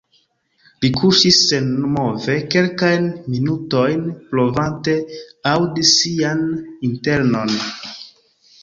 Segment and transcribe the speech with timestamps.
[0.85, 3.05] Li kuŝis senmove kelkajn
[3.35, 4.97] minutojn, provante
[5.55, 6.47] aŭdi sian
[6.91, 7.57] internon.